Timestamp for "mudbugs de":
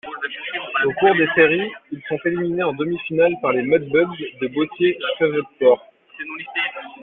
3.61-4.47